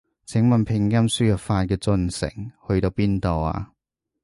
[0.25, 2.27] 請問拼音輸入法嘅進程
[2.67, 3.73] 去到邊度啊？